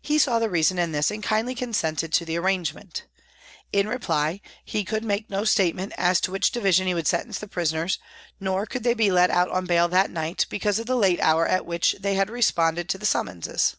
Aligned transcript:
He 0.00 0.20
saw 0.20 0.38
the 0.38 0.48
reason 0.48 0.78
of 0.78 0.92
this 0.92 1.10
and 1.10 1.24
kindly 1.24 1.56
consented 1.56 2.12
to 2.12 2.24
the 2.24 2.36
arrangement. 2.38 3.08
In 3.72 3.88
reply, 3.88 4.40
he 4.64 4.84
could 4.84 5.02
make 5.04 5.28
no 5.28 5.42
statement 5.44 5.92
as 5.98 6.20
to 6.20 6.30
which 6.30 6.52
Division 6.52 6.86
he 6.86 6.94
would 6.94 7.08
sentence 7.08 7.40
the 7.40 7.48
prisoners, 7.48 7.98
nor 8.38 8.64
could 8.64 8.84
they 8.84 8.94
be 8.94 9.10
let 9.10 9.28
out 9.28 9.50
on 9.50 9.66
bail 9.66 9.88
that 9.88 10.12
night, 10.12 10.46
because 10.50 10.78
of 10.78 10.86
the 10.86 10.94
late 10.94 11.18
hour 11.18 11.48
at 11.48 11.66
which 11.66 11.96
they 11.98 12.14
had 12.14 12.30
responded 12.30 12.88
to 12.90 12.96
the 12.98 13.04
sum 13.04 13.26
monses. 13.26 13.74